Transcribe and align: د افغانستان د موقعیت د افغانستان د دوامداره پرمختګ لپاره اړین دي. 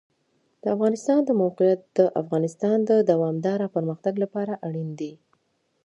د 0.61 0.63
افغانستان 0.75 1.19
د 1.25 1.29
موقعیت 1.41 1.81
د 1.97 1.99
افغانستان 2.21 2.77
د 2.89 2.91
دوامداره 3.11 3.67
پرمختګ 3.75 4.13
لپاره 4.23 4.53
اړین 4.67 4.89
دي. 4.99 5.13